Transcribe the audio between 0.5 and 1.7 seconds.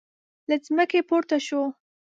ځمکې پورته شو.